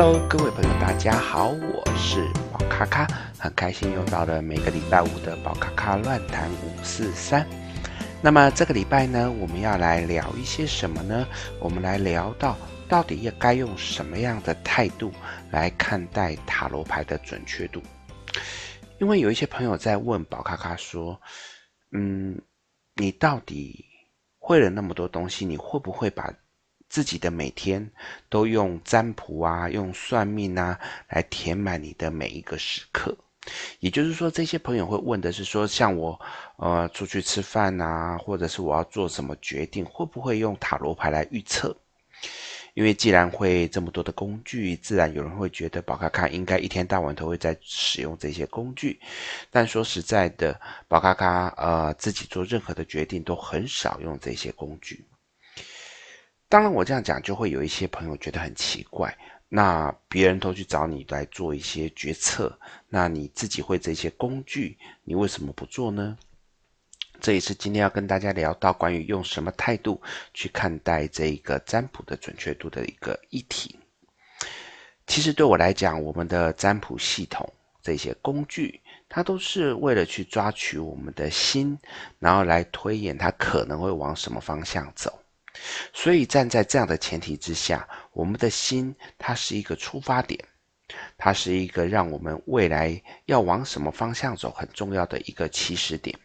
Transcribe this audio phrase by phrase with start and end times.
[0.00, 3.04] Hello，各位朋友，大家好，我是宝咔咔，
[3.36, 7.44] 很开心又到了每个礼拜五的宝咔咔乱谈五四三。
[8.22, 11.26] 那么这个礼拜呢，我们要来聊一些什么呢？
[11.58, 12.56] 我们来聊到
[12.88, 15.10] 到底要该用什么样的态度
[15.50, 17.82] 来看待塔罗牌的准确度？
[19.00, 21.20] 因为有一些朋友在问宝咔咔说，
[21.90, 22.40] 嗯，
[22.94, 23.84] 你到底
[24.38, 26.32] 会了那么多东西，你会不会把
[26.88, 27.90] 自己的每天
[28.28, 30.78] 都用占卜啊，用算命啊
[31.08, 33.16] 来填满你的每一个时刻？
[33.80, 36.20] 也就是说，这些朋友会问的是说，像我，
[36.56, 41.74] 呃，出去吃饭啊，或者是我要做什么决定，会不会用塔罗牌来预测？
[42.74, 49.00] 因为既然会这么多的工具，自然有人会觉得宝咖咖应该一天到晚都会在使用这些工具。
[49.50, 55.04] 但说实在的，宝咖咖呃自己做任何的决定都很少用这些工具。
[56.48, 59.14] 当然，我这样讲就会有一些朋友觉得很奇怪。
[59.50, 66.16] 那别人都去找你来做一些决策，那你自己会这些工具，你为什么不做呢？
[67.20, 70.00] 这也是今天要跟大家聊到关于用什么态度
[70.32, 73.78] 去看待这一个占卜的准确度的一个议题。
[75.06, 77.50] 其实对我来讲，我们的占卜系统
[77.82, 81.78] 这些工具，它都是为了去抓取我们的心，
[82.18, 85.18] 然后来推演它可能会往什么方向走。
[85.92, 90.42] 所以站在这样的前提之下，我们的心它是一个出发点，
[91.16, 96.18] 它是一个让我们未来要往什么方向走很重要的一个起始点。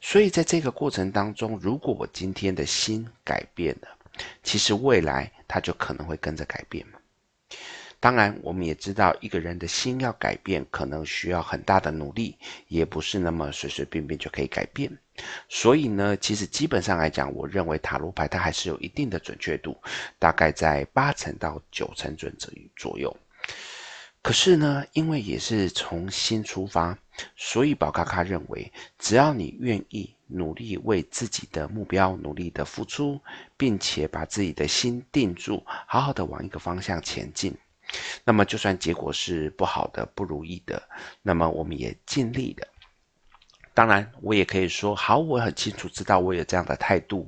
[0.00, 3.88] 所以，在这个过程当中，如果我今天的心改变了，
[4.42, 6.84] 其实未来它就可能会跟着改变。
[8.02, 12.36] 当然，我们也知道，一个人的心要改变，可能需要很大的努力，
[12.66, 14.90] 也不是那么随随便便就可以改变。
[15.48, 19.76] 所以呢，其实基本上来讲，我认为塔罗牌它还是有一定的准确度，
[20.18, 23.16] 大概在八成到九成准则左右。
[24.20, 26.98] 可是呢，因为也是从心出发，
[27.36, 33.20] 所以宝咖咖认为，只要你愿意努力为自己的目标努力的付出，
[33.56, 37.56] 并且把自己的心定住，好好的往一个方向前进，
[38.24, 40.82] 那么就算结果是不好的、不如意的，
[41.22, 42.66] 那么我们也尽力的。
[43.74, 47.26] 当然，我也可以说，好，我很清楚知道我有这样的态度，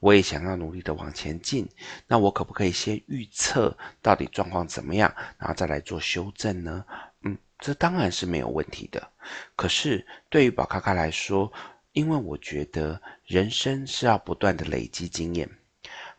[0.00, 1.66] 我也想要努力的往前进。
[2.06, 6.84] 那我可不可以先预测到底状况怎么样，然后再来做修正呢？
[7.22, 9.10] 嗯，这当然是没有问题的。
[9.56, 11.50] 可是对于宝咖咖来说，
[11.92, 15.48] 因为我觉得人生是要不断的累积经验，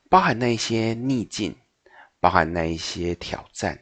[0.10, 1.56] 包含那些逆境，
[2.19, 3.78] 包含那一些挑战，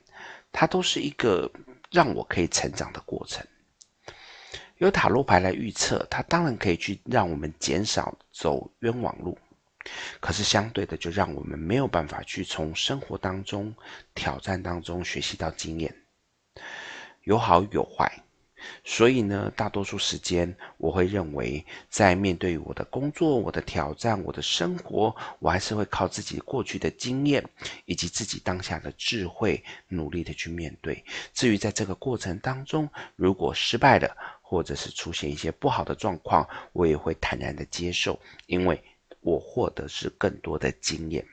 [0.51, 1.51] 它都是一个
[1.91, 3.45] 让我可以成长的过程。
[4.77, 9.37] 由塔罗牌来预测，它当然可以去让我们减少走冤枉路，
[10.19, 13.73] 可是相对的，就让我们没有办法去从生活当中、
[14.13, 15.95] 挑战当中学习到经验。
[17.23, 18.23] 有好有坏，
[18.83, 27.43] 所以呢，大多数时间我会认为，在面对我的工作、我的挑战、我的生活，我还是会靠自己过去的经验
[27.85, 31.03] 以及自己当下的智慧，努力的去面对。
[31.33, 38.81] 至于在这个过程当中，如果失败了，或者是出现一些不好的状况，我也会坦然的接受，因为
[39.21, 41.25] 我获得是更多的经验。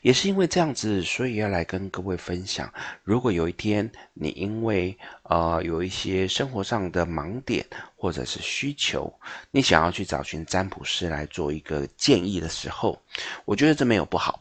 [0.00, 2.72] 也是因为这样子，所以要来跟各位分享，
[3.04, 9.12] 如果有一天你因为呃有一些生活上的盲点或者是需求，
[9.50, 13.00] 你想要去找寻占卜师来做一个建议的时候，
[13.44, 14.40] 我觉得这没有不好。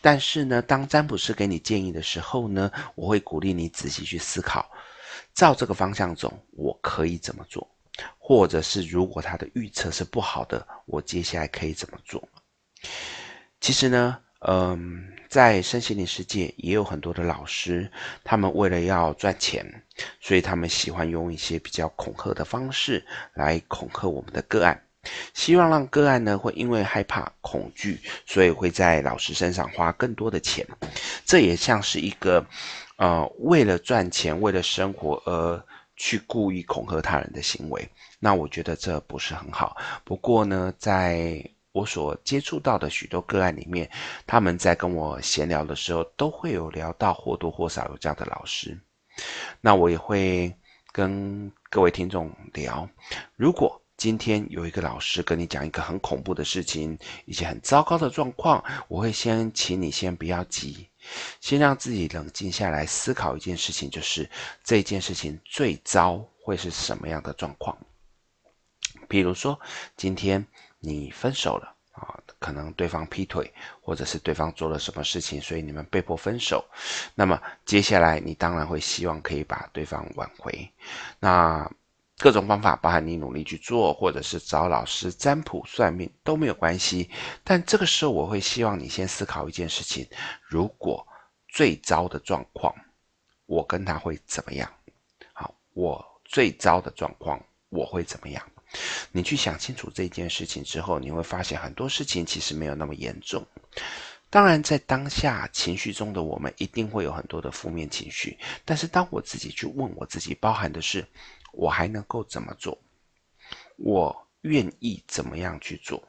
[0.00, 4.68] 但是呢，当占卜师给你建议的时候呢，我会鼓励你仔细去思考。
[5.34, 7.68] 照这个方向走，我可以怎么做？
[8.18, 12.26] 或者是如果他的预测是不好的，我接下来可以怎么做？
[13.60, 17.90] 其实呢，嗯，在身心灵世界也有很多的老师，
[18.22, 19.66] 他们为了要赚钱，
[20.20, 23.04] 所以他们喜欢用一些比较恐吓的方式
[23.34, 24.80] 来恐吓我们的个案，
[25.34, 30.66] 希望让个案呢会因为害怕、恐惧，所以会在老师身上花更多的钱。
[31.24, 32.46] 这也像是一个。
[32.98, 35.62] 呃，为了赚钱，为了生活而
[35.96, 37.86] 去故意恐吓他人的行为，
[38.18, 39.76] 那我觉得这不是很好。
[40.02, 41.44] 不过呢，在
[41.76, 43.90] 我所接触到的许多个案里面，
[44.26, 48.80] 他们在跟我闲聊的时候，都会有聊到或多或少有这样的老师。
[49.60, 50.50] 那我也会
[50.90, 52.88] 跟各位听众聊，
[53.36, 60.88] 如果今天有一个老师跟你讲一个很恐怖的事情，一些很糟糕的状况，我会先请你先不要急。
[61.42, 64.28] 先让自己冷静下来，思考一件事情，就是
[64.64, 67.76] 这件事情最糟会是什么样的状况？
[69.08, 69.58] 比如说，
[69.96, 70.44] 今天
[70.86, 73.52] 你分手了，啊，可能对方劈腿，
[73.82, 76.64] 或者是对方做了什么事情，所以你们被迫分手。
[77.12, 80.70] 那么接下来你当然会希望可以把对方挽回。
[81.18, 81.68] 那
[82.18, 87.10] 各种方法，包含你努力去做，或者是找老师占卜算命都没有关系。
[87.42, 90.08] 但这个时候，我会希望你先思考一件事情：
[90.46, 91.04] 如果
[91.48, 92.72] 最糟的状况，
[93.46, 94.70] 我跟他会怎么样？
[95.32, 98.40] 好，我最糟的状况我会怎么样？
[99.12, 103.46] 你去想清楚这件事情之后，你会发现很多事情其实没有那么严重。
[104.28, 108.38] 当然，在当下情绪中的我们，一定会有很多的负面情绪。
[108.64, 111.06] 但是，当我自己去问我自己，包含的是。
[111.52, 112.76] 我还能够怎么做？
[113.78, 116.06] 我愿意怎么样去做？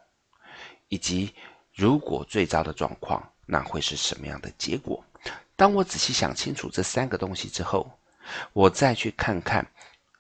[0.90, 1.34] 以及
[1.74, 5.02] 如果最糟的状况，那会是什么样的结果？
[5.56, 7.90] 当我仔细想清楚这三个东西之后，
[8.52, 9.66] 我再去看看，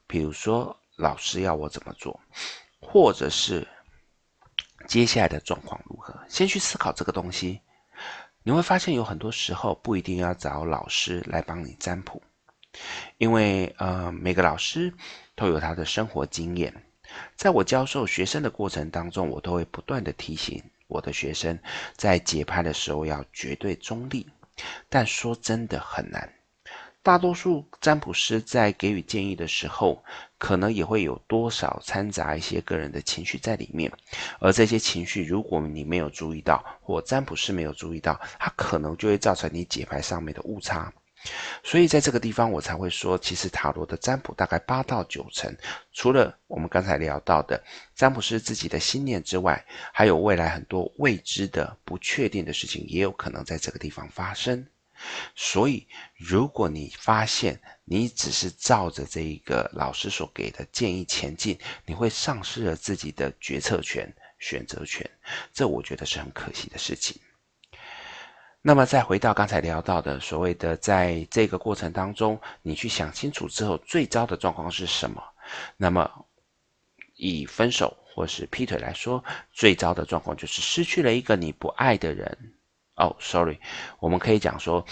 [0.07, 2.19] 比如说老师要我怎么做，
[2.81, 3.65] 或者是
[4.87, 7.61] 接下来的状况如何，先去思考这个东西，
[8.43, 12.21] 你会发现有很多时候不一定要找老师来帮你占卜。
[13.17, 14.93] 因为呃，每个老师
[15.35, 16.73] 都有他的生活经验，
[17.35, 21.57] 在我教授学生的过程当中，我都会不断地提醒我的学生，
[21.95, 24.27] 在解牌的时候要绝对中立。
[24.89, 26.31] 但说真的很难，
[27.07, 30.03] 大多数占卜师在给予建议的时候，
[30.37, 33.89] 可能也会有多少掺杂一些个人的情绪在里面，
[34.41, 40.93] 而这些情绪，如果你没有注意到，或占卜师没有注意到，它可能就会造成你解牌上面的误差。
[41.63, 45.55] 所以在这个地方，我才会说，其实塔罗的占卜大概八到九成，
[45.93, 47.63] 除了我们刚才聊到的
[47.95, 54.67] 占卜师自己的信念之外，还有未来很多未知的、不确定的事情，也有可能在这个地方发生。
[55.35, 65.09] 所以，如果你发现你只是照着这一个老师所给的建议前进，你会丧失了自己的决策权、选择权，
[65.53, 67.19] 这我觉得是很可惜的事情。
[68.61, 75.23] 那么再回到刚才聊到的所谓的，在这个过程当中，你去想清楚之后，最糟的状况是什么？
[75.77, 76.25] 那么
[77.15, 79.23] 以分手或是劈腿来说，
[79.53, 82.53] 最糟的状况就是失去了一个你不爱的人。
[82.97, 83.59] 哦，sorry，
[83.99, 84.85] 我们可以讲说，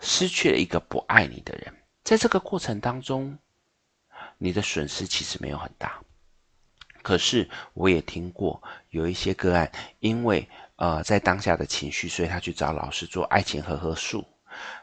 [0.00, 1.74] 失去了一个不爱你的人。
[2.04, 3.36] 在这个过程当中，
[4.38, 5.98] 你的损失其实没有很大。
[7.02, 9.70] 可是我也听过有一些个案，
[10.00, 14.26] 因为呃在当下的情绪，所以他去找老师做爱情和合术，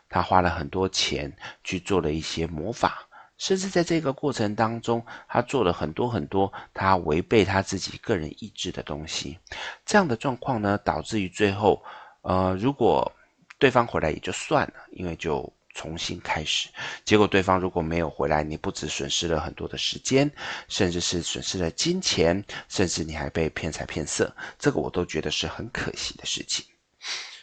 [0.09, 1.31] 他花了很多钱
[1.63, 9.37] 去做了一些魔法，甚至在这个过程当中，他做了很多很多他违背他自己个人意志的东西。
[9.85, 11.83] 这样的状况呢，导致于最后，
[12.23, 13.09] 呃，如果
[13.57, 15.51] 对方回来也就算了，因为就。
[15.75, 16.69] 重新开始，
[17.03, 20.31] 结果对方如果没有回来，你不只损失了很多的时间，
[20.67, 26.63] 甚至是损失了金钱，甚至你还被骗财骗色，这个我都觉得是很可惜的事情。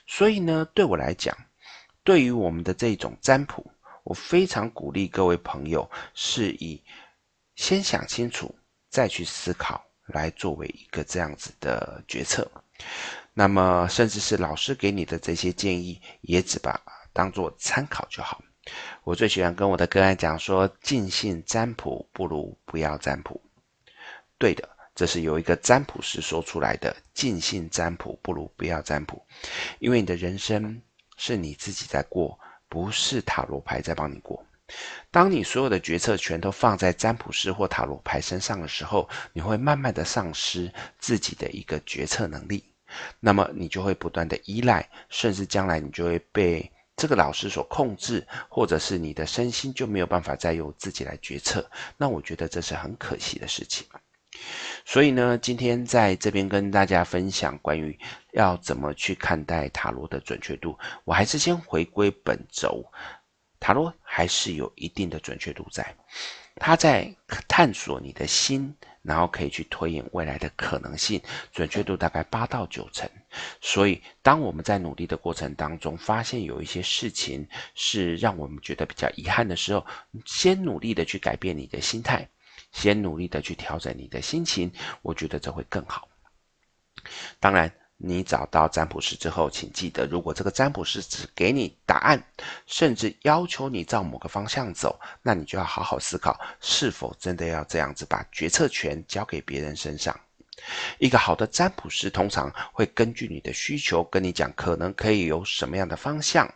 [0.06, 1.36] 所以呢，对我来讲，
[2.04, 3.68] 对于我们的这种占卜，
[4.04, 6.80] 我非常鼓励各位朋友是以
[7.56, 8.54] 先想清楚，
[8.88, 12.48] 再去思考，来作为一个这样子的决策。
[13.34, 16.80] 那么，甚至是老师给你的这些建议，也只把。
[17.12, 18.40] 当做参考就好。
[19.02, 23.42] 我最喜欢跟我的个案讲说：“尽信占卜不如不要占卜。”
[24.38, 29.20] 对的，这是由一个占卜师说出来的：“尽信占卜不如不要占卜。”
[29.80, 30.80] 因为你的人生
[31.16, 32.38] 是你自己在过，
[32.68, 34.40] 不是塔罗牌在帮你过。
[35.10, 42.69] 当你所有的决策权都放在占卜师或塔罗牌身上的时候，你会慢慢的丧失自己的一个决策能力。
[43.20, 46.70] 那么你就会不断的依赖，甚至将来你就会被。
[46.96, 51.66] 这个老师所控制，或者是你的身心就没有办法再由自己来决策，
[51.96, 53.86] 那我觉得这是很可惜的事情。
[54.84, 57.98] 所以呢，今天在这边跟大家分享关于
[58.32, 62.84] 要怎么去看待塔罗的准确度，我还是先回归本轴，
[63.58, 65.96] 塔罗还是有一定的准确度在，
[66.56, 67.10] 它在
[67.48, 68.76] 探索你的心。
[69.02, 71.20] 然后可以去推演未来的可能性，
[71.52, 73.08] 准确度大概八到九成。
[73.60, 79.86] 所以，当我们在努力的过程当中，发现有一些事情是让我们觉得比较遗憾的时候，
[80.26, 82.28] 先努力的去改变你的心态，
[82.72, 84.70] 先努力的去调整你的心情，
[85.02, 86.08] 我觉得这会更好。
[87.38, 87.79] 当然。
[88.02, 92.22] 你找到占卜师之后，请记得，如果这个占卜师只给你答案，
[92.66, 100.18] 甚至要求你照某个方向走，那你就要好好思考，是否真的要这样子把决策权交给别人身上。
[100.98, 106.50] 一个好的占卜师通常会根据你的需求跟你讲，可能可以有什么样的方向，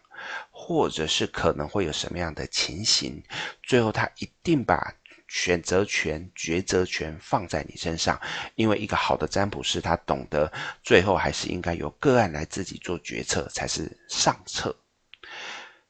[0.51, 3.23] 或者是可能会有什么样的情形，
[3.63, 4.95] 最后他一定把
[5.35, 8.19] 选择权、抉择权放在你身上，
[8.55, 10.51] 因为一个好的占卜师，他懂得
[10.85, 14.73] 最后还是应该由个案来自己做决策才是上策。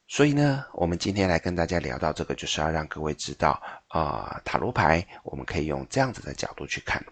[0.08, 7.04] 所以呢，我们今天来跟大家聊到这个，就是要让各位知道，啊、塔罗牌我们可以用这样子的角度去看，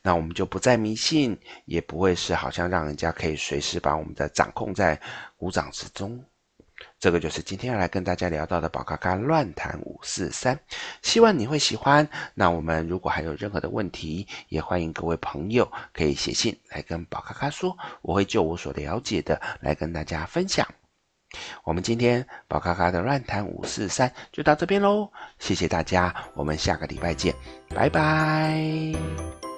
[0.00, 4.98] 那我们就不再迷信，也不会是好像让人家可以随时把我们的掌控在
[5.36, 6.24] 股掌之中。
[7.04, 10.58] 这个就是今天要来跟大家聊到的宝咖咖乱谈五四三，
[11.02, 12.08] 希望你会喜欢。
[12.32, 20.66] 那我们如果还有任何的问题，也欢迎各位朋友可以写信来跟宝咖咖说，我会就我所了解的来跟大家分享。
[21.62, 27.34] 我们今天宝咖咖的乱谈五四三就到这边喽，谢谢大家，我们下个礼拜见，
[27.68, 29.53] 拜拜。